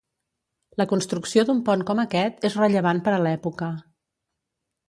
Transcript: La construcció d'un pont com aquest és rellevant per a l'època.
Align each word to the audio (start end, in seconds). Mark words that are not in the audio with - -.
La 0.81 0.87
construcció 0.93 1.43
d'un 1.51 1.59
pont 1.69 1.85
com 1.91 2.03
aquest 2.05 2.49
és 2.51 2.57
rellevant 2.65 3.05
per 3.09 3.15
a 3.19 3.23
l'època. 3.29 3.73